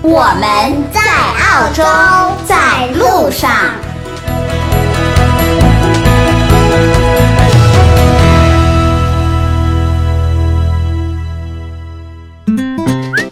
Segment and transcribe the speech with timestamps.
[0.00, 1.82] 我们在澳洲，
[2.46, 3.50] 在路上。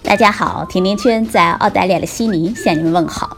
[0.03, 3.37] 大家好，甜甜圈在澳大利亚的悉尼向你们问好。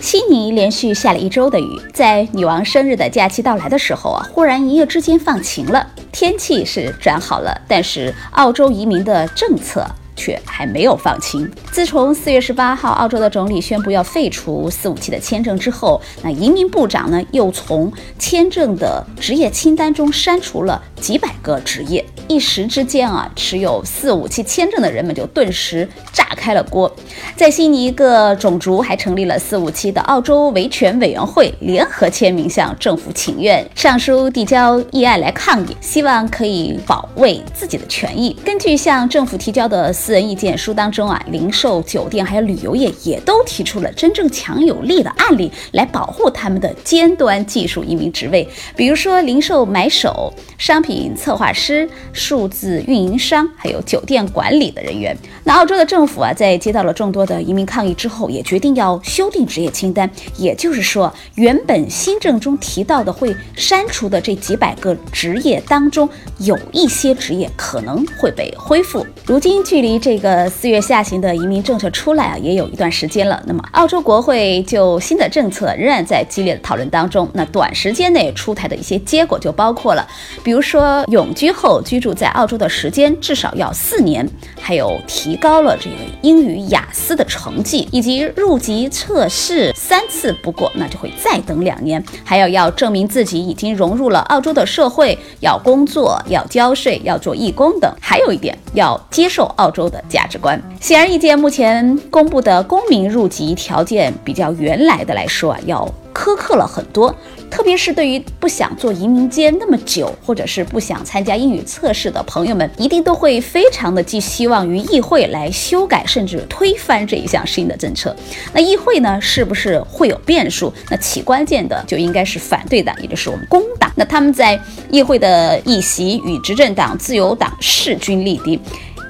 [0.00, 9.86] 悉尼连续下了一周的雨，在女王生日的假期到来的时候啊，忽然一夜之间放晴了，天气是转好了，但是澳洲移民的政策。
[10.18, 11.48] 却还没有放晴。
[11.70, 22.04] 自从四月十八号，澳洲的总理宣布要废除四五七的签证之后，那移民部长呢又从签证的职业清单中删除了几百个职业。
[22.26, 26.92] 一时之间啊，持有四五七签证的人们就顿时炸开了锅。
[27.36, 38.36] 在悉尼，各种族还成立了四五七的澳洲维权委员会，联合签名向政府请愿、上书递交议案来抗议，希望可以保卫自己的权益。
[38.44, 39.92] 根据向政府提交的。
[40.08, 55.14] 私人意见书当中啊，零售、酒店还有旅游业也都提出了真正强有力的案例来保护他们的尖端技术移民职位，比如说零售买手、商品策划师、数字运营商，还有酒店管理的人员。
[55.44, 69.06] 那澳洲的政府啊，在接到了众多的移民抗议之后，也决定要修订职业清单，也就是说，原本新政中提到的会删除的这几百个职业当中，有一些职业可能会被恢复。
[69.26, 73.42] 如今距离这个四月下旬的移民政策出来啊，也有一段时间了。
[73.46, 77.28] 那么，澳洲国会就新的政策仍然在激烈的讨论当中。
[77.34, 80.06] 那短时间内出台的一些结果就包括了，
[80.44, 84.24] 比如说永居后居住在澳洲的时间至少要四年，
[84.60, 97.92] 还有提高了这个英语雅思的成绩，以及入籍测试三次不过，那就会再等两年，还有要证明自己已经融入了澳洲的社会，要工作，要交税，要做义工等。
[98.00, 99.87] 还有一点，要接受澳洲。
[99.88, 107.14] 的价值观，显而易见，目前公布的公民入籍条件比较原来的来说啊，要苛刻了很多。
[107.50, 118.14] 特别是对于不想做移民监那么久，或者是不想参加英语测试的朋友们，一定都会非常的寄希望于议会来修改甚至推翻这一项新的政策。
[118.52, 120.70] 那议会呢，是不是会有变数？
[120.90, 123.90] 那起关键的就应该是反对党，也就是我们工党。
[123.96, 124.60] 那他们在
[124.90, 128.60] 议会的议席与执政党自由党势均力敌。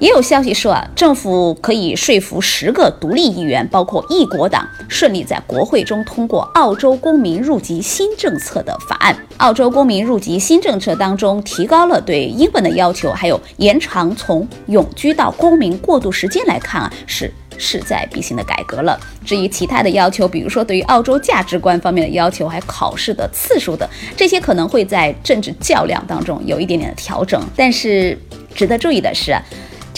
[0.01, 9.17] 也有消息说啊，政府可以说服十个独立议员，包括一国党，顺利在国会中通过澳洲公民入籍新政策的法案。
[9.39, 18.99] 澳洲公民入籍新政策当中，提高了对英文的要求，还有延长从永居到公民过渡时间来看啊，是势在必行的改革了。
[19.25, 27.43] 至于其他的要求，比如说对于澳洲价值观方面的要求，还考试的次数等，这些可能会在政治较量当中有一点点的调整。
[27.57, 28.17] 但是
[28.55, 29.37] 值得注意的是。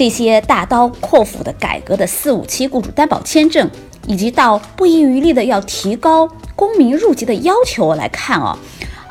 [0.00, 3.69] 这些大刀阔斧的改革的四五七雇主担保签证，
[4.06, 8.56] 以及到不遗余力的要提高公民入籍的要求来看哦，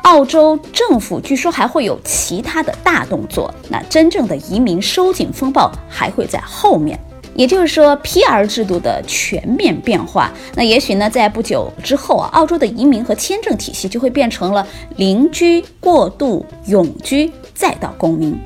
[0.02, 3.54] 澳洲政府据说还会有其他的大动作。
[3.68, 6.98] 那真正的移民收紧风暴还会在后面，
[7.36, 10.32] 也就是说 PR 制度的全面变化。
[10.56, 18.36] 那也许呢，在不久之后啊，澳洲的移民和签证体系就会变成了邻居、过渡、永居，再到公民。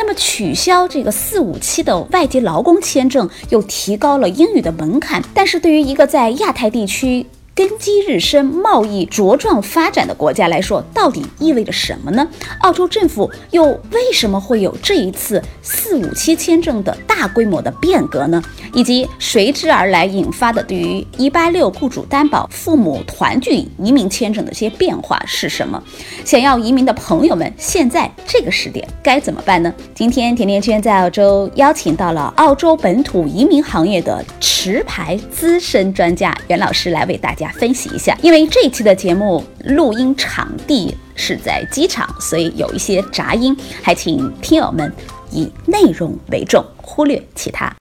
[0.00, 5.22] 那么取消这个四五七的外籍劳工签证，又提高了英语的门槛。
[5.34, 7.26] 但是对于一个在亚太地区，
[7.60, 12.26] 根基日深、贸易茁壮发展的国家来说，到底意味着什么呢？
[12.60, 18.42] 澳洲政府又为什么会有这一次四五七签证的大规模的变革呢？
[18.72, 25.82] 以及随之而来引发的对于一八六雇主担保、父母团聚移民签证的一些变化是什么？
[26.24, 29.70] 想要移民的朋友们，现在这个时点该怎么办呢？
[29.94, 37.49] 今天甜甜圈在澳洲邀请到了澳洲本土移民行业的持牌资深专家袁老师来为大家。
[37.52, 44.92] 分析一下，因为这一期的节目录音场地是在机场，所以有一些杂音，还请听友们
[45.30, 47.72] 以内容为重，忽略其他。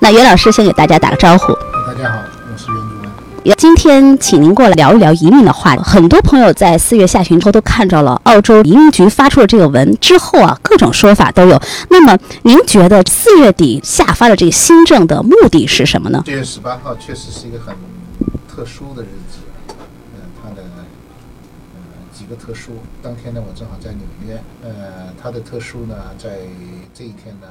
[0.00, 1.52] 那袁老师先给大家打个招呼。
[1.86, 2.18] 大家好，
[2.50, 3.56] 我是袁主任。
[3.56, 5.82] 今天请您过来聊一聊移民的话题。
[5.82, 11.60] 很多朋友在四月下旬之后都看到了澳洲移民局发出了这个文之后啊，各种说法都有。
[11.88, 16.22] 那么您觉得四月底下发的这个新政的目的是什么呢？
[16.26, 17.74] 四月十八号确实是一个很
[18.48, 19.38] 特殊的日子，
[19.68, 21.80] 嗯，他的呃
[22.12, 22.72] 几个特殊。
[23.02, 26.40] 当天呢，我正好在纽约，呃，他的特殊呢，在
[26.92, 27.46] 这一天呢，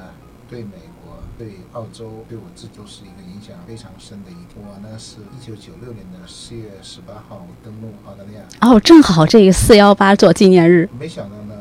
[0.48, 1.10] 对美国。
[1.38, 4.62] 对澳洲，对我自己都是一个影响非常深的一天。
[4.62, 8.42] 我呢是一九九六年的四月十八号登陆澳大利亚。
[8.60, 10.86] 哦，正好这个四幺八做纪念日。
[10.98, 11.54] 没想到呢，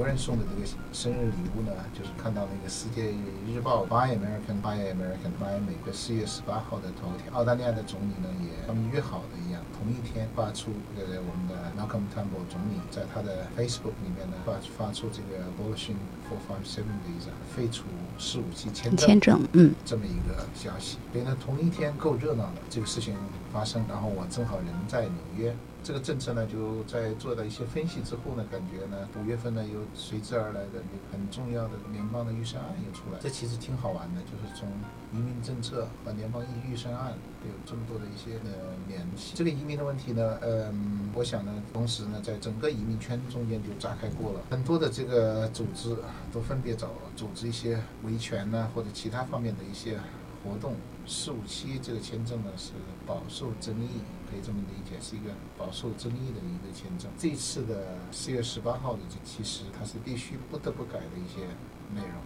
[0.00, 3.12] 国人送的这个生日礼物呢，就是看到那个《世界
[3.46, 7.30] 日报》Buy American Buy American Buy 美国四月十八号的头条。
[7.36, 17.84] 澳大利亚的总理呢，也他们约好的一样，同一天发出这个我们的 Malcolm Turnbull 总理在他的 Facebook 里面呢发发出这个 “Abolition for Five Seventies 废除
[18.18, 20.96] 四五七签证签证，嗯，这么一个消息。
[21.12, 23.14] 所以呢，同一天够热闹的这个事情
[23.52, 25.54] 发生，然后我正好人在纽约。
[25.82, 34.68] 这个政策呢，就在做了一些分析之后呢，感觉呢，五月份呢，又随之而来的很重要的联邦的预算案又出来，这其实挺好玩的，就是从
[35.12, 39.32] 移民政策和联邦预预算案有这么多的一些呃联系。
[39.34, 45.96] 这个移民的问题呢，嗯，我想呢，同时呢，在整个移民圈中间就炸开过了，很多的这个组织
[46.32, 49.98] 都分别找组织一些维权呢，或者其他方面的一些
[50.44, 50.74] 活动。
[51.06, 52.72] 四五七这个签证呢是
[53.04, 57.10] 饱受争议，可以这么理解，是一个饱受争议的一个签证。
[57.18, 61.46] 这次的四月十八号的这其实它是必须不得不改的一些
[61.94, 62.20] 内容。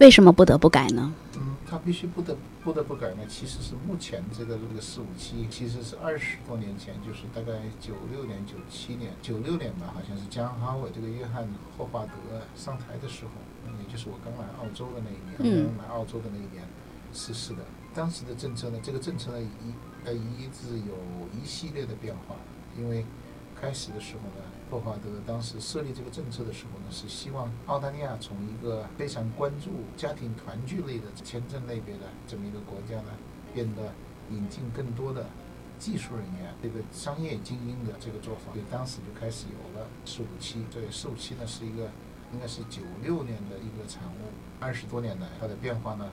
[0.00, 1.12] 为什么不得不改呢？
[1.36, 12.12] 嗯，它必须不得不得不改呢，其实是目前这个这个四五七其实是二十多年前，就是大概九六年、九七年、九六年吧，好像是江哈维这个约翰霍华德
[12.54, 13.32] 上台的时候，
[13.84, 16.64] 也就是我刚来澳洲的那一年，刚来澳洲的那一年
[17.12, 17.64] 是是的。
[17.94, 20.96] 当时的政策呢，这个政策呢一呃一直有
[21.38, 22.34] 一系列的变化。
[22.74, 23.04] 因为
[23.54, 33.10] 开始的时候呢，霍华德当时设立这个政策的时候呢，是希望澳大利亚从一个非常关注家庭团聚类的签证类别的这么一个国家呢，
[33.52, 33.92] 变得
[34.30, 35.26] 引进更多的
[35.78, 38.52] 技术人员，这个商业精英的这个做法。
[38.54, 40.64] 所以当时就开始有了四五七。
[40.70, 41.90] 这四五七呢是一个
[42.32, 46.10] 应该是九六年的一个产物，二十多年来它的变化呢，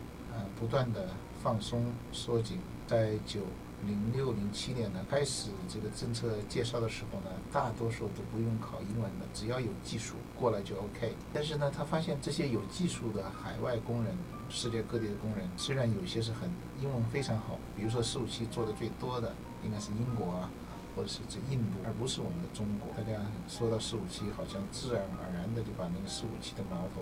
[0.59, 1.07] 不断的。
[1.41, 3.39] 放松缩紧，在九
[3.87, 11.15] 零六零七年呢开始这个政策介绍的时候呢，大多数都不用考英文的，只要有技术过来就 OK。
[11.33, 14.13] 但是呢，他发现这些有技术的海外工人，
[14.49, 16.49] 世界各地的工人，虽然有些是很
[16.81, 19.33] 英文非常好，比如说四五七做的最多的
[19.63, 20.51] 应该是英国啊，
[20.93, 22.91] 或者是这印度，而不是我们的中国。
[22.97, 27.01] 大家说到四五七，好像自然而然的就把那个四五七的矛头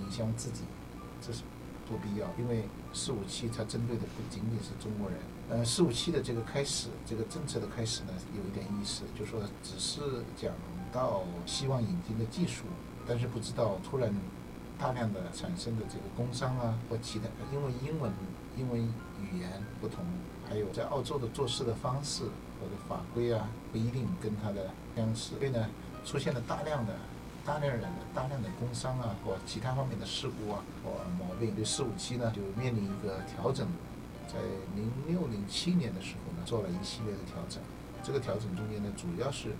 [0.00, 0.62] 引向自己，
[1.20, 1.42] 这是。
[1.88, 5.18] 不必要，因为四五七它针对的不仅仅是中国人。
[5.48, 10.00] 呃，四五七的这个开始，这个政策的开始呢，有一点意思，就是说只是
[10.36, 10.52] 讲
[10.92, 12.64] 到希望引进的技术，
[13.06, 14.12] 但是不知道突然
[14.78, 18.10] 大量的产生的这个工商啊或其他，因为英文
[18.56, 20.04] 因为语言不同，
[20.48, 22.24] 还有在澳洲的做事的方式
[22.60, 25.68] 或者法规啊不一定跟它的相似，所以呢
[26.04, 26.94] 出现了大量的。
[27.46, 33.68] 大量人的大量的工伤啊，或其他方面的事故啊，或毛病，对四五七呢就面临一个调整，
[34.26, 34.34] 在
[34.74, 37.62] 零六零七年的时候呢，做了一系列的调整。
[38.02, 39.54] 这个调整中间呢，主要是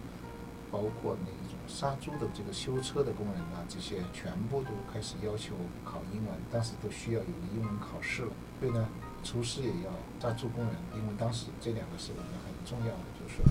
[0.70, 5.54] 包括那一种杀猪的这个修车的工人啊，这些全部都开始要求
[5.84, 8.32] 考英文，当时都需要有个英文考试了。
[8.58, 8.88] 所以呢，
[9.22, 13.42] 厨师也要杀猪工人，因为当时这两个是我们很重要的，就是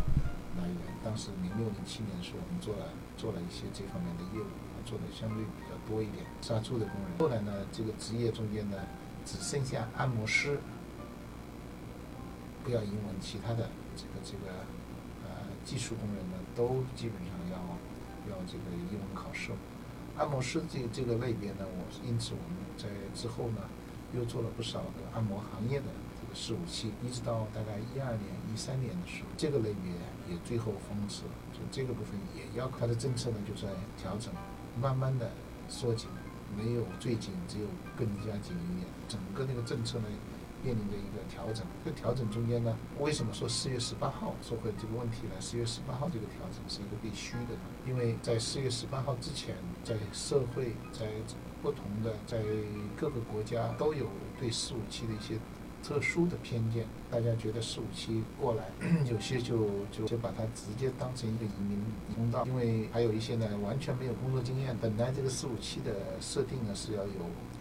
[0.58, 0.78] 来源。
[1.04, 2.92] 当时零六零七年的时候，我们做了。
[3.16, 4.46] 做了一些这方面的业务，
[4.84, 6.26] 做的相对比较多一点。
[6.42, 8.78] 杀猪的工人，后来呢，这个职业中间呢，
[9.24, 10.60] 只剩下按摩师，
[12.62, 14.52] 不要英文，其他的这个这个
[15.24, 17.56] 呃技术工人呢，都基本上要
[18.30, 19.52] 要这个英文考试。
[20.18, 23.62] 按摩师这这个类别呢，我因此我们在之后呢，
[24.14, 25.86] 又做了不少的按摩行业的
[26.36, 29.92] 四五期，一直到大概一二年、一三年的时候，这个类别
[30.30, 31.32] 也最后封死了。
[31.72, 34.34] 这个部分也要它的政策呢，就在调整，
[34.80, 35.32] 慢慢的
[35.70, 36.10] 缩紧，
[36.56, 37.66] 没有最紧，只有
[37.98, 38.88] 更加紧一点。
[39.08, 40.06] 整个那个政策呢，
[40.62, 41.66] 面临着一个调整。
[41.84, 45.34] 这个调整中间呢，为什么说四月十八号说回这个问题呢？
[45.40, 47.56] 四月十八号这个调整是一个必须的，
[47.88, 51.08] 因为在四月十八号之前，在社会在
[51.64, 52.44] 不同的在
[52.96, 54.08] 各个国家都有
[54.40, 55.40] 对四五七的一些
[55.88, 58.66] 特殊的偏见，大家觉得四五七过来，
[59.08, 61.80] 有些就就就把它直接当成一个移民
[62.16, 67.12] 通道，因为还有一些呢完全没有工作经验，本来这个四五七的设定呢是要有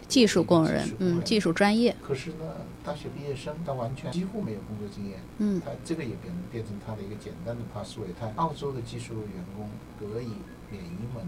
[0.07, 1.95] 技术工人，嗯，技术专业。
[2.01, 10.29] 可是呢，大学毕业生他完全几乎没有工作经验，嗯，他这个也变变成他的一个简单的 password，他澳洲的技术员工可以
[10.71, 11.27] 免英文，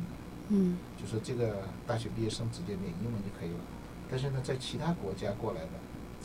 [0.50, 3.60] 嗯，就说这个大学毕业生直接免英文就可以了。
[4.10, 5.70] 但是呢，在其他国家过来的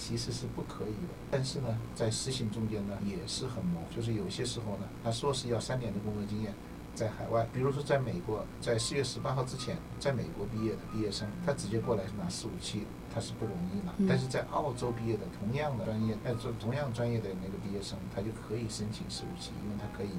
[0.03, 1.15] 其实是不可以的。
[1.31, 6.53] 但是呢，在实行中间呢也是很模糊，就是有些时候呢，他说是要三年的工作经验。
[6.95, 13.95] 在海外，比如说在美国，在四月十八号之前，在美国毕业的毕业生，他直接过来拿四五七，他是不容易拿。
[14.07, 20.11] 但是在澳洲毕业的同样的专业，哎，做同样专业的那个毕业生，他就可以申请四五七，因为他可以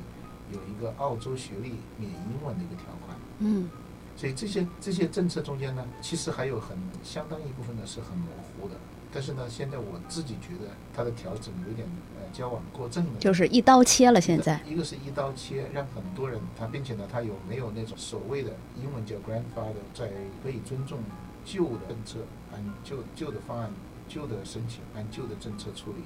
[0.52, 3.16] 有一个澳洲学历免英文的一个条款。
[3.38, 3.70] 嗯，
[4.16, 8.75] 所以这些这些政策中间呢，其实还有很相当一部分呢是很模糊的。
[9.13, 14.20] 但是呢，现在我自己觉得它的调整有点呃矫枉过正了，就是一刀切了。
[14.20, 20.10] 现在一个是一刀切，让很多人他，并且呢，他有没有那种所谓的英文叫 grandfather，在
[20.41, 20.98] 可以尊重
[21.46, 22.20] 旧的政策，
[22.51, 23.70] 按旧旧的方案、
[24.10, 26.01] 旧的申请按旧的政策处理，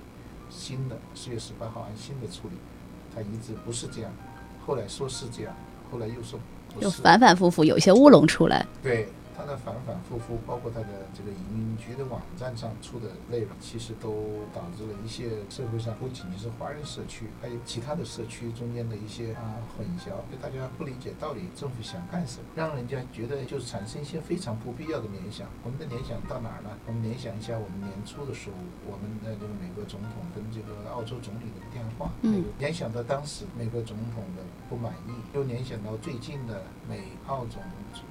[0.50, 2.56] 新的四月十八号按新的处理，
[3.16, 4.12] 他一直不是这样，
[4.66, 5.56] 后来说是这样，
[5.90, 6.38] 后来又说
[6.74, 8.68] 不是，就反反复复有一些乌龙出来。
[8.84, 9.08] 对。
[9.38, 25.48] 它的反反复复，包括它的这个移民局的网站上出的内容，其实都导致了一些社会上不仅仅是华人社区，还有其他的社区中间的一些啊混淆，就大家不理解到底政府想干什么，让人家觉得就是产生一些非常不必要的联想。
[25.64, 26.72] 我们的联想到哪儿呢？
[26.88, 28.58] 我们联想一下，我们年初的时候，
[28.90, 37.62] 我们的这个美国总统跟这个澳洲总理的电话，嗯，联想到当时美国总统的不满意，又联想到最近的美澳总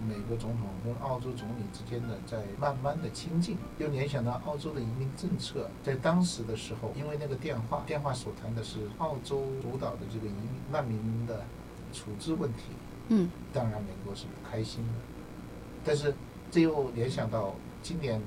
[0.06, 1.15] 美国总统跟澳。
[1.16, 11.42] 澳洲总理之间呢在慢慢的亲近，又联想到澳洲的移民政策，在当时的时候，因为那个电话，电话所谈的是澳洲主导的这个移民难民的
[11.90, 12.64] 处置问题，
[13.08, 14.92] 嗯，当然美国是不开心的，
[15.82, 16.12] 但是
[16.50, 18.20] 这又联想到今年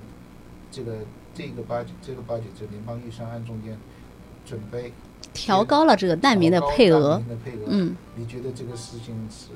[0.72, 0.96] 这个
[1.36, 3.78] 这个八这个八九这联邦预算案中间
[4.48, 4.92] 准备
[5.32, 7.22] 调高了这个难民的配额，
[7.68, 9.50] 嗯，你觉得这个事情是？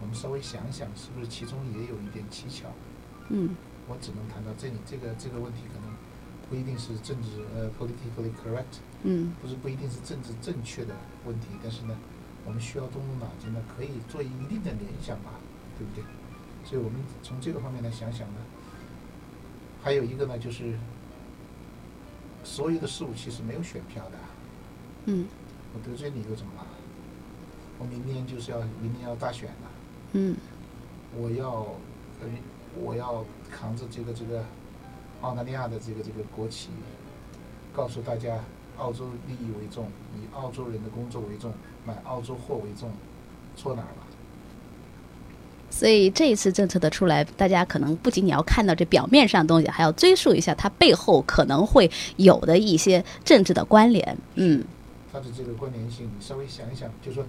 [0.00, 2.66] 我们稍微想想，是不是其中也有一点蹊跷？
[3.28, 3.54] 嗯，
[3.86, 4.74] 我只能谈到这里。
[4.86, 5.94] 这个这个问题可能
[6.48, 10.94] 不一定是政治呃 politically correct，嗯，不是不一定是政治正确的
[11.26, 11.48] 问题。
[11.62, 11.96] 但是呢，
[12.46, 15.32] 我们需要动动脑筋呢，可以做一定的联想吧，
[15.78, 16.02] 对不对？
[16.64, 18.40] 所以我们从这个方面来想想呢，
[19.82, 20.78] 还有一个呢，就是
[22.42, 24.18] 所有的事物其实没有选票的。
[25.06, 25.26] 嗯，
[25.74, 26.66] 我得罪你又怎么了？
[27.78, 29.69] 我明年就是要明年要大选了。
[30.12, 30.36] 嗯，
[31.16, 31.66] 我要，
[32.20, 32.26] 呃，
[32.82, 34.44] 我要扛着这个这个
[35.20, 36.68] 澳大利亚的这个这个国旗，
[37.72, 38.40] 告诉大家，
[38.76, 39.86] 澳洲利益为重，
[40.16, 41.52] 以澳洲人的工作为重，
[41.86, 42.90] 买澳洲货为重，
[43.56, 44.06] 错哪儿了？
[45.70, 54.18] 所以这一次政策的出来，大家可能不仅仅要看到这表面上的东西，还要追溯一下它背后可能会有的一些政治的关联。
[54.34, 54.64] 嗯，
[55.12, 57.24] 它的这个关联性，你稍微想一想，就说，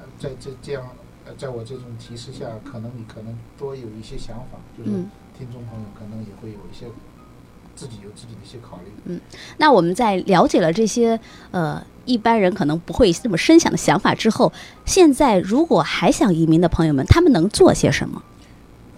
[0.00, 0.84] 呃，在这这样。
[1.36, 4.90] 在我这种提示下，可能你可能多有一些想法，就是
[5.36, 6.86] 听众朋友可能也会有一些
[7.74, 8.92] 自己有自己的一些考虑。
[9.04, 9.20] 嗯，
[9.58, 11.18] 那我们在了解了这些
[11.50, 14.52] 呃一般人可能不会这么深想的想法之后，
[14.84, 18.22] 现在如果还想移民的朋友们，他们能做些什么？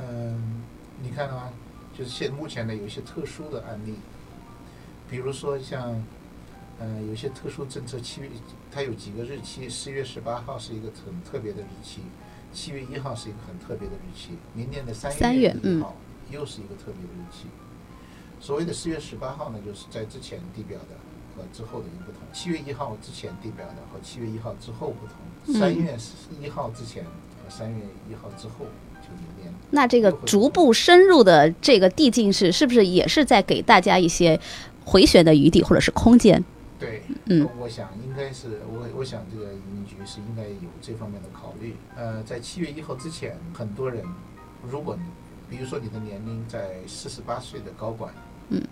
[0.01, 0.63] 嗯，
[1.03, 1.51] 你看到啊，
[1.97, 3.95] 就是现目前呢有一些特殊的案例，
[5.11, 6.05] 比如说像。
[6.81, 8.29] 嗯，有些特殊政策，七月
[8.71, 12.03] 它有几个日期，四月十八号是一个很特别的日期，
[12.53, 15.97] 七月一号是一个很特别的日期，明年的三月一号
[16.31, 17.49] 又是一个特别的日期。
[18.41, 20.95] 所谓的四月十八号呢，就是在之前地表的
[21.37, 25.99] 和之后的一个不同；七月一号之前地表的和七月一号之后不同；三月
[26.41, 28.67] 一号之前和三月一号之后
[29.03, 29.53] 就明年。
[29.71, 34.39] 那这个逐步深入的这个递进式，是不是也是在给大家一些
[34.85, 36.45] 回旋的余地或者是空间？
[36.79, 41.75] 对，嗯，我想应该是我，我想这个移民局是应该有这方面的考虑。
[41.97, 44.05] 呃，在七月一号之前，很多人，
[44.63, 45.03] 如果你，
[45.51, 48.15] 比如说你的年龄在四十八岁的高管，
[48.51, 48.63] 嗯，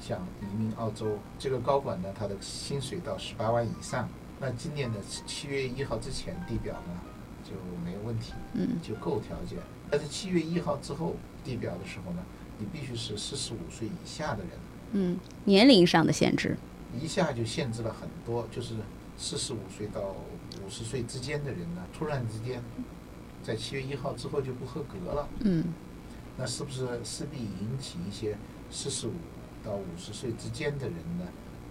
[0.00, 4.08] 想移民澳洲，这个高管呢，他的薪水到十八万以上，
[4.40, 7.00] 那今年的七月一号之前地表呢
[7.44, 7.52] 就
[7.84, 9.56] 没有问题，嗯，就够条件。
[9.88, 12.18] 但是七月一号之后地表的时候呢，
[12.58, 14.50] 你必须是四十五岁以下的人，
[14.94, 16.56] 嗯，年龄上的限制。
[16.98, 18.74] 一下就限制了很多，就是
[19.16, 20.00] 四十五岁到
[20.64, 22.62] 五十岁之间的人呢，突然之间
[23.42, 25.28] 在七月一号之后就不合格了。
[25.40, 25.64] 嗯，
[26.36, 28.36] 那是不是势必引起一些
[28.70, 29.12] 四十五
[29.64, 31.24] 到五十岁之间的人呢，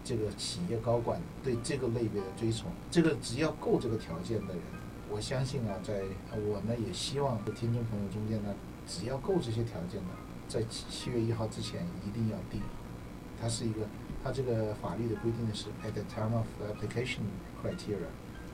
[0.03, 4.63] 这个企业高管对这个类别的追崇，这个只要够这个条件的人，
[5.09, 8.53] 我相信啊，在我呢也希望听众朋友中间呢，
[8.87, 10.09] 只要够这些条件的，
[10.47, 12.61] 在七七月一号之前一定要定。
[13.39, 13.81] 它是一个，
[14.25, 17.19] 它这个法律的规定的是 at the time of application
[17.61, 18.09] criteria，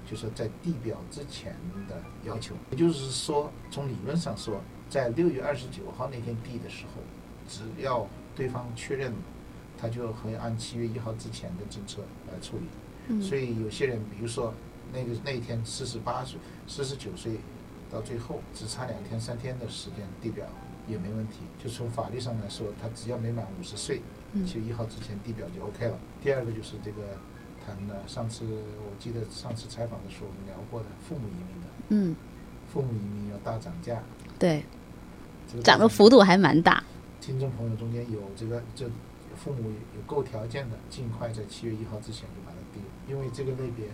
[0.05, 1.55] 就是在递表之前
[1.87, 2.53] 的要求。
[2.71, 4.59] 也就是说，从理论上说，
[4.89, 7.01] 在六月二十九号那天递的时候，
[7.47, 9.13] 只要对方确认，
[9.77, 12.65] 他就会按七月一号之前的政策来处理。
[13.07, 14.53] 嗯所以有些人，比如说
[14.91, 16.37] 那个那一天四十八岁、
[16.67, 17.37] 四十九岁，
[17.89, 20.45] 到最后只差两天、三天的时间递表
[20.85, 21.39] 也没问题。
[21.63, 24.03] 就从法律上来说，他只要没满五十岁，嗯
[24.45, 25.97] 七月一号之前递表就 OK 了。
[26.21, 27.17] 第二个就是这个
[27.65, 32.15] 谈的，上次我记得上次采访的时候我们聊过的父母移民的，嗯，
[32.71, 34.01] 父母移民要大涨价，
[34.39, 34.63] 对，
[35.49, 36.83] 这个涨的幅度还蛮大。
[37.19, 38.89] 听众朋友中间有这个这
[39.35, 43.85] 父母有够条件的，尽快在七月一号之前就把它递，因为这个类别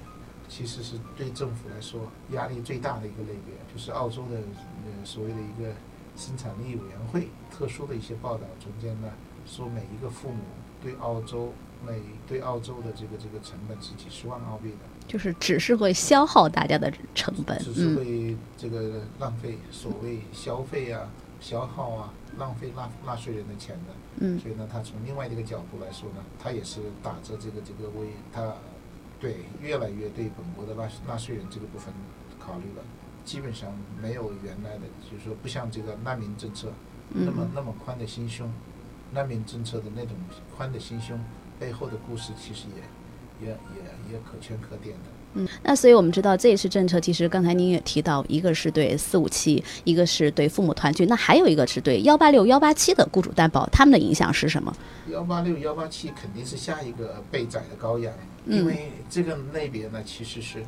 [0.47, 5.73] 其实是对政府来说压力最大的一个类别，就是澳洲的呃所谓的一个
[6.15, 9.11] 生产力委员会特殊的一些报道中间呢，
[9.47, 10.39] 说每一个父母
[10.83, 11.53] 对澳洲
[11.85, 14.77] 每对澳洲的这个这个成本是几十万澳币的，
[15.07, 17.95] 就是只是会消耗大家的成本，只是嗯。
[17.95, 23.93] 会这个浪费所谓消费啊、消耗啊、浪费纳纳税人的钱的。
[24.19, 24.39] 嗯。
[24.39, 28.53] 所以呢，他从另外一个角度来说呢，他也是打着这个这个为他
[29.19, 31.93] 对越来越对本国的纳纳税人这个部分
[32.39, 32.83] 考虑了，
[33.23, 36.71] 基本上没有原来的，就是说不像这个难民政策
[37.09, 38.51] 那么嗯那么宽的心胸，
[39.17, 40.11] 难民政策的那种
[40.55, 41.19] 宽的心胸
[41.59, 42.65] 背后的故事其实
[43.41, 45.03] 也也也也可圈可点的。
[45.33, 54.75] 嗯，那所以我们知道这一次政策，其实刚才您也提到，一个是对四五七，一个是对父母团聚，那还有一个是对幺八六、幺八七的雇主担保，他们的影响是什么？
[55.09, 58.13] 幺八六、幺八七肯定是下一个被宰的羔羊，
[58.45, 60.63] 嗯因为这个类别呢其实是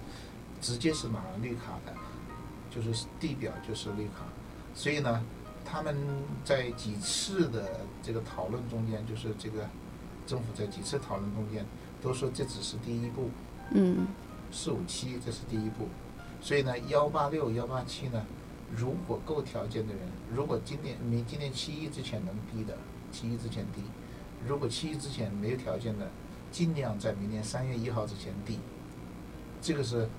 [0.60, 1.94] 直接是拿绿卡的，
[2.70, 4.25] 就是地表就是绿卡，
[4.75, 5.24] 所以呢，
[5.72, 5.96] 他们
[6.44, 9.68] 在几次的这个讨论中间，就是这个
[10.26, 11.64] 政府在几次讨论中间
[12.02, 13.30] 都说这只是第一步，
[13.72, 14.08] 嗯
[14.52, 15.88] 四五七这是第一步，
[16.42, 18.26] 所以呢，幺八六、幺八七呢，
[18.76, 20.02] 如果够条件的人，
[20.34, 22.76] 如果今年明今年七一之前能低的，
[23.12, 23.82] 七一之前低；
[24.48, 26.10] 如果七一之前没有条件的，
[26.52, 28.58] 尽量在明年三月一号之前低。
[29.62, 30.10] 这个是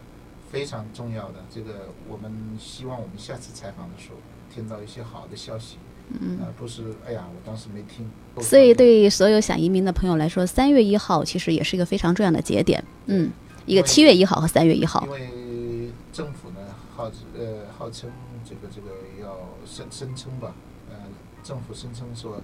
[0.50, 1.44] 非常重要的。
[1.48, 4.16] 这个我们希望我们下次采访的时候
[4.52, 5.76] 听到一些好的消息，
[6.20, 6.38] 嗯。
[6.44, 8.10] 而不是哎呀，我当时没听。
[8.42, 12.82] 所以，对于所有想移民的朋友来说，三月一号其实也是一个非常重要的节点。
[13.06, 13.30] 嗯，
[13.66, 15.10] 一个七月一号和三月一号因。
[15.12, 16.60] 为政府呢
[16.94, 18.10] 号呃号称
[18.44, 18.88] 这个这个
[19.20, 20.54] 要声声称吧，
[20.90, 20.96] 呃，
[21.42, 22.40] 政府声称说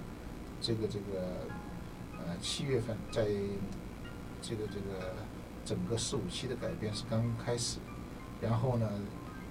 [0.61, 1.45] 这个这个
[2.17, 3.25] 呃七月份在
[4.41, 5.13] 这个这个
[5.65, 7.77] 整个四五期的改变是刚开始，
[8.41, 8.89] 然后呢，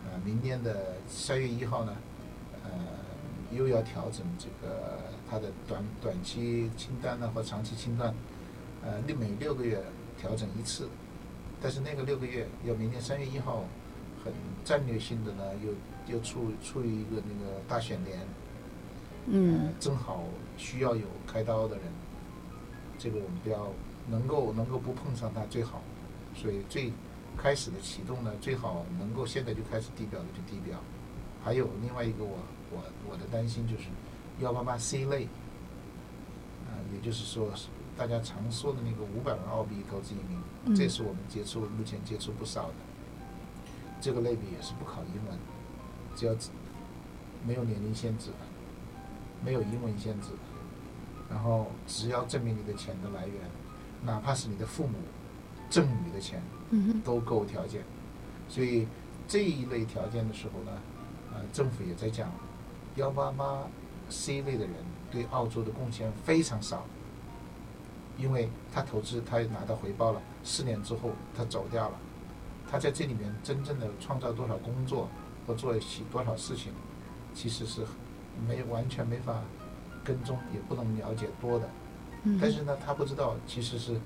[0.05, 1.97] 呃，明年的三月一号呢，
[2.65, 2.71] 呃，
[3.51, 8.15] 又要调整这个它的短短期清单呢或长期清单，
[8.85, 9.83] 呃，六每六个月
[10.19, 10.89] 调整一次。
[11.61, 13.65] 但是那个六个月要明年三月一号，
[14.25, 14.33] 很
[14.65, 18.21] 战略性的呢，又又处处于一个那个大选年，
[19.27, 20.25] 嗯呃，正好
[20.57, 21.85] 需要有开刀的人，
[22.99, 23.73] 这个我们不要
[24.09, 25.83] 能够能够不碰上它最好，
[26.35, 26.93] 所以最
[27.37, 30.79] 开始的启动呢，最好能够现在就开始地表的就地表，
[31.45, 32.39] 还有另外一个我
[32.71, 33.85] 我我的担心就是
[34.41, 35.25] 幺八八 C 类，
[36.67, 37.51] 啊、也就是说
[37.97, 40.75] 大家常说的那个五百万澳币投资移民，嗯。
[40.75, 42.75] 这是我们接触目前接触不少的，
[44.01, 45.39] 这个类别也是不考英文，
[46.15, 46.35] 只要
[47.47, 48.31] 没有年龄限制，
[49.45, 50.29] 没有英文限制，
[51.31, 53.37] 然后只要证明你的钱的来源，
[54.03, 54.95] 哪怕是你的父母
[55.71, 57.83] 赠予的钱，嗯都够条件。
[58.49, 58.87] 所以
[59.29, 60.73] 这一类条件的时候呢，
[61.35, 62.31] 呃，政府也在讲，
[62.97, 63.63] 幺八八
[64.09, 64.75] C 类的人
[65.11, 66.85] 对澳洲的贡献非常少，
[68.17, 71.99] 因为他投资他拿到回报了，四年之后他走掉了，
[72.71, 75.09] 他在这里面真正的创造多少工作
[75.47, 76.73] 或做起多少事情，
[77.35, 77.83] 其实是
[78.47, 79.43] 没完全没法
[80.05, 81.69] 跟踪，也不能了解多的。
[82.23, 84.01] 嗯但是呢，他不知道其实是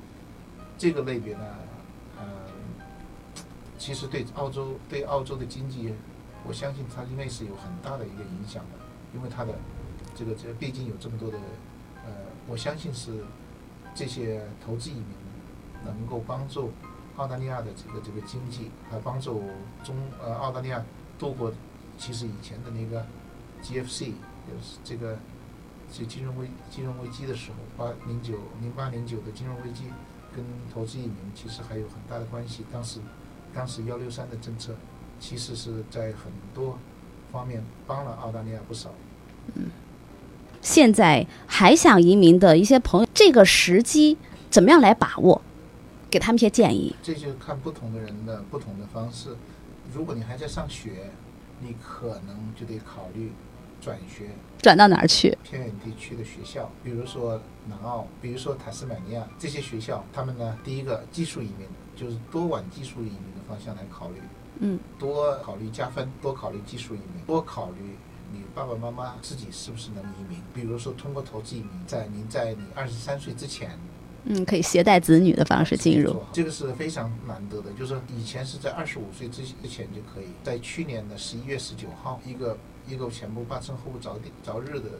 [0.78, 1.44] 这个类别呢，
[2.20, 3.42] 呃，
[3.78, 5.94] 其实对澳洲对澳洲的经济，
[6.46, 8.78] 我相信它应该是有很大的一个影响的，
[9.14, 9.54] 因为它的
[10.14, 11.38] 这个这毕竟有这么多的，
[12.04, 12.12] 呃，
[12.46, 13.24] 我相信是
[13.94, 15.04] 这些投资移民
[15.84, 16.70] 能够帮助
[17.16, 19.42] 澳大利亚的这个这个经济，还帮助
[19.82, 20.84] 中呃澳大利亚
[21.18, 21.52] 度过
[21.98, 23.04] 其实以前的那个
[23.62, 24.12] GFC
[24.46, 25.18] 就是这个
[25.92, 29.84] 这金融危金融危机的时候，八零九零八零九的金融危机
[30.34, 32.64] 跟投资移民其实还有很大的关系。
[32.72, 33.00] 当时
[33.54, 34.74] 当时幺六三的政策
[35.18, 36.78] 其实是在很多
[37.32, 38.90] 方面帮了澳大利亚不少。
[39.54, 39.66] 嗯，
[40.60, 44.16] 现在还想移民的一些朋友，这个时机
[44.50, 45.42] 怎么样来把握？
[46.10, 46.94] 给他们一些建议。
[47.02, 49.36] 这就看不同的人的不同的方式。
[49.94, 51.10] 如果你还在上学，
[51.60, 53.32] 你可能就得考虑
[53.80, 54.28] 转学，
[54.60, 55.36] 转到哪儿去？
[55.42, 61.66] 偏远地区的学校，比如说南澳，比如说塔斯马尼亚这些学校，他们呢，第一个技术移民，
[61.96, 64.16] 就是多往技术移民的方向来考虑。
[64.58, 67.96] 嗯，多考虑加分，多考虑技术移民，多考虑
[68.32, 70.38] 你爸爸妈妈自己是不是能移民。
[70.52, 73.70] 比如说通过投资移民，在您在你二十三岁之前。
[74.24, 77.72] 嗯，可以携带子女的方式进入，这个是非常难得的。
[77.72, 82.54] 就是以前是在二十五岁之之前就可以，在去年的十一月十九号，一个
[82.86, 84.90] 一个前不八成后不着地着日的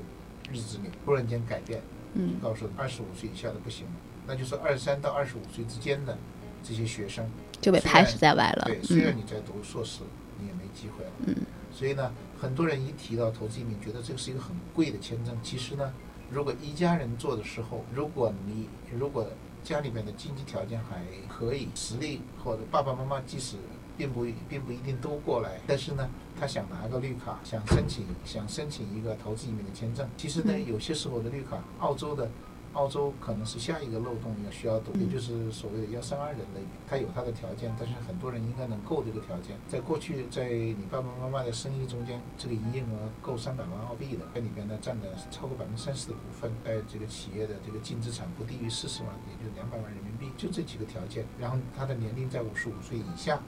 [0.52, 1.80] 日子里，突然间改变，
[2.14, 3.92] 嗯，告诉二十五岁以下的不行了，
[4.26, 6.16] 那就是二十三到二十五岁之间的
[6.62, 7.28] 这些学生
[7.60, 8.64] 就被排斥在外了。
[8.66, 10.02] 对，虽然你在读硕士，
[10.38, 11.10] 你也没机会了。
[11.26, 11.34] 嗯，
[11.72, 15.92] 所以呢，很多人一提到投资移民，觉得这个是一个很贵的签证，其实呢。
[16.32, 19.26] 如果一家人做的时候，如果你如果
[19.64, 23.56] 家里面的经济条件还可以，实力或者爸爸妈妈即使
[24.00, 26.08] 并不并不一定都过来，但是呢，
[26.40, 32.30] 他想拿个绿卡，想申请想申请一个投资移民的签证，其实呢，有些时候的绿卡，澳洲的。
[32.72, 39.56] 澳洲可能是下一个漏洞要需要堵，也就是所谓的幺三二人的，他有他的条件，但是很多人应该能够这个条件。
[39.66, 51.26] 在过去，在你爸爸妈妈的生意中间，这个营业额够三百万澳币的，在里边呢占的超过百分之三十的股份，在这个企业的这个净资产不低于四十万，也就两百万人民币，就这几个条件。
[51.40, 53.40] 然后他的年龄在五十五岁以下，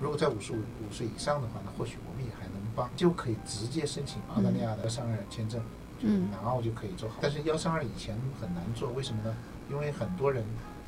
[0.00, 5.60] 如果在五十五五岁以上的话那，或许我们也还能帮，就可以直接申请澳大利亚的幺三二签证。
[6.00, 9.34] 嗯，南澳就可以做好，但是幺三二以前很难做，为什么呢？
[9.68, 10.44] 因为很多人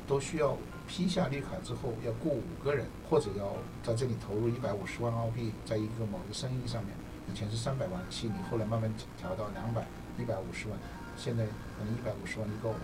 [0.07, 3.51] 都需要批下绿卡之后要雇五个人，或者要
[3.83, 6.93] 在这里投入一百五十万澳币，在一个某个生意上面，
[7.29, 9.85] 以前是三百万悉尼后来慢慢调到两百、
[10.17, 10.77] 一百五十万，
[11.17, 12.79] 现在可能一百五十万就够了。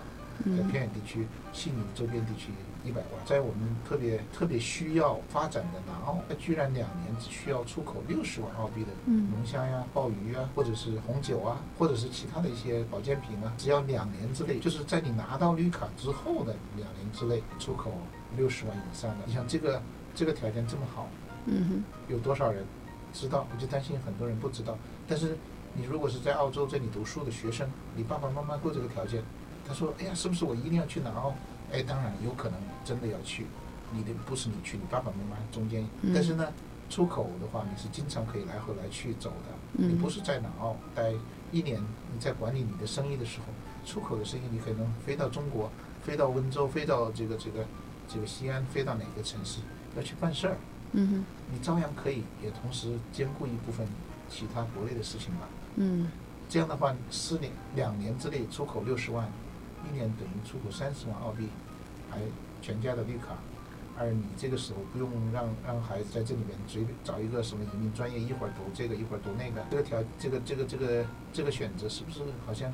[0.45, 2.51] 在偏远地区、悉尼周边地区。
[2.85, 17.91] 一百万，在我们特别特别需要发展的南澳，它居然两年只需要出口六十万澳币的龙虾呀、鲍鱼啊，或者是红酒啊，或者是其他的一些保健品啊，只要两年之内，就是在你拿到绿卡之后的两年之内出口
[18.37, 19.17] 六十万以上的。
[19.25, 19.81] 你像这个
[20.15, 21.09] 这个条件这么好，
[21.45, 22.63] 嗯哼，有多少人
[23.11, 23.45] 知道？
[23.53, 24.77] 我就担心很多人不知道。
[25.09, 25.35] 但是
[25.73, 29.21] 你如果是在澳洲这里读书的学生，你爸爸妈妈够这个条件，
[29.67, 31.33] 他说：“哎呀，是不是我一定要去南澳？”
[31.73, 33.45] 哎，当然有可能真的要去，
[33.91, 35.85] 你的不是你去，你爸爸妈妈中间。
[36.13, 36.47] 但是呢，
[36.89, 39.53] 出口的话，你是经常可以来回来去走的。
[39.73, 41.11] 你不是在南澳待
[41.51, 41.81] 一年，
[42.13, 43.45] 你在管理你的生意的时候，
[43.85, 45.69] 出口的生意你可能飞到中国，
[46.01, 47.65] 飞到温州，飞到这个这个
[48.07, 49.59] 这个西安，飞到哪个城市
[49.97, 50.57] 要去办事儿。
[50.93, 53.85] 嗯哼，你照样可以，也同时兼顾一部分
[54.29, 55.49] 其他国内的事情吧。
[55.75, 56.09] 嗯，
[56.47, 59.29] 这样的话，四年两年之内出口六十万。
[59.85, 61.47] 一年等于出口三十万澳币，
[62.09, 62.17] 还
[62.61, 63.37] 全家的绿卡，
[63.97, 72.71] 而你这个时候不用让让孩子在这里面随便找一个什么移民专业，一会儿读这个，一会儿读那个，这个条这个这个这个这个选择是不是好像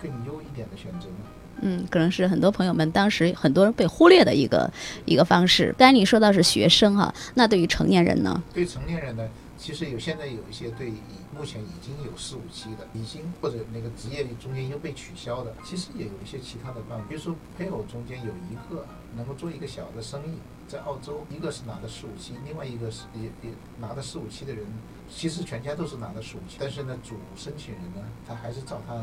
[0.00, 1.24] 更优一点的选择呢？
[1.62, 4.70] 嗯，可能是很多朋友们当时很多人被忽略的一个
[5.04, 5.74] 一个方式。
[5.76, 8.42] 刚才你说到是学生哈，那对于成年人呢？
[8.54, 9.28] 对成年人呢，
[9.60, 10.94] 其实有现在有一些对。
[11.32, 18.84] 目前已经有四五期的，已经或者那个职业中间又被取消的，其实也有一些其他的办法，比如说配偶中间有一个
[19.16, 24.66] 能够做一个小的生意，在澳洲，一个是拿的四五期，另外一个是也也拿的四五期的人，
[25.08, 28.94] 其实全家都是拿的四五期，但是呢，主申请人呢，他还是照他，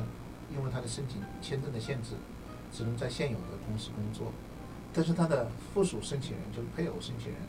[0.54, 2.10] 因为他的申请签证的限制，
[2.74, 4.34] 只能在现有的公司工作，
[4.94, 7.40] 但是他的附属申请人就是配偶申请人。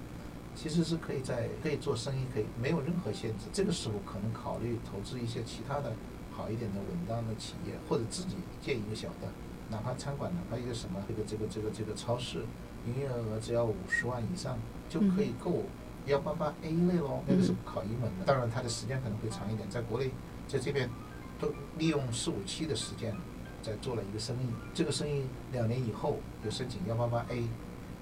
[0.60, 3.44] 其实是可以在可以做生意，可以没有任何限制。
[3.52, 5.92] 这个时候可能考虑投资一些其他的
[6.32, 9.28] 好一点的稳当的企业，或者自己建一个小的，
[9.70, 12.40] 哪怕餐馆，哪怕一个什么这个这个这个这个超市，
[12.88, 15.62] 营业额只要五十万以上就可以够
[16.06, 17.22] 幺八八 A 类喽。
[17.28, 19.70] 那个是考英文的，当然它的时间可能会长一点。
[19.70, 20.10] 在国内，
[20.48, 20.90] 在这边
[21.38, 23.16] 都利用四五期的时间
[23.62, 27.44] 在做了一个生意，这个生意两年以后就申请幺八八 A。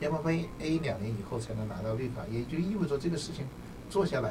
[0.00, 3.46] 要么 A A 两年以后才能拿到绿卡，也就意味着这个事情
[3.88, 4.30] 做下来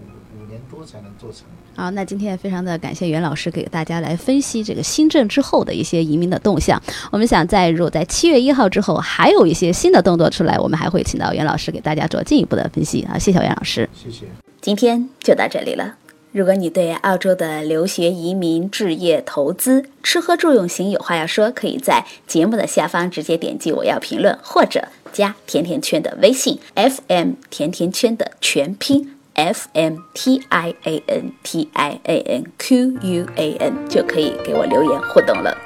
[0.00, 1.42] 五五年多才能做成。
[1.76, 6.80] 好，那今天也非常的感谢袁老师给大家来分析这个新政之后的一些移民的动向。
[7.12, 13.18] 我们想在如果在七月一号之后还有一些新的动作出来，我们还会请到袁老师给大家做进一步的分析啊。
[13.18, 14.26] 谢谢袁老师，谢谢。
[14.60, 15.98] 今天就到这里了。
[16.34, 33.56] 如果你对澳洲的留学、移民、置业、投资、吃喝住用行有话要说，可以在节目的下方直接点击我要评论，或者加甜甜圈的微信 FM 甜甜圈的全拼 F M T I A N T I A N Q U A
[33.60, 35.56] N 就可以给我留言互动了。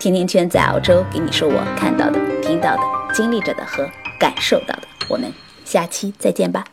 [0.00, 2.82] 甜甜圈在澳洲给你说我看到的、听到的、
[3.14, 4.82] 经历着的和感受到的。
[5.08, 5.32] 我们
[5.64, 6.64] 下期再见吧。